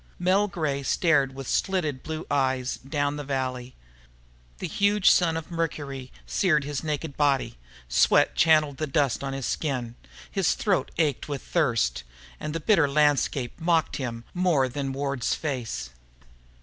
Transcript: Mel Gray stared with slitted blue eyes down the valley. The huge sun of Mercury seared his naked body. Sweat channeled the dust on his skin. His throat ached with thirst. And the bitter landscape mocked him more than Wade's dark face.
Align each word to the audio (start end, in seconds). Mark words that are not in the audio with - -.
Mel 0.17 0.47
Gray 0.47 0.81
stared 0.81 1.35
with 1.35 1.47
slitted 1.47 2.01
blue 2.01 2.25
eyes 2.31 2.77
down 2.77 3.17
the 3.17 3.23
valley. 3.23 3.75
The 4.57 4.67
huge 4.67 5.11
sun 5.11 5.37
of 5.37 5.51
Mercury 5.51 6.11
seared 6.25 6.63
his 6.63 6.83
naked 6.83 7.15
body. 7.15 7.59
Sweat 7.87 8.33
channeled 8.35 8.77
the 8.77 8.87
dust 8.87 9.23
on 9.23 9.33
his 9.33 9.45
skin. 9.45 9.93
His 10.31 10.55
throat 10.55 10.89
ached 10.97 11.29
with 11.29 11.43
thirst. 11.43 12.01
And 12.39 12.55
the 12.55 12.59
bitter 12.59 12.87
landscape 12.87 13.59
mocked 13.61 13.97
him 13.97 14.23
more 14.33 14.67
than 14.67 14.91
Wade's 14.91 15.33
dark 15.33 15.39
face. 15.39 15.89